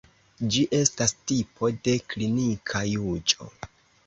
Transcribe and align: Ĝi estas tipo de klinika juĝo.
Ĝi 0.53 0.61
estas 0.77 1.13
tipo 1.31 1.69
de 1.89 1.93
klinika 2.15 2.83
juĝo. 2.95 3.51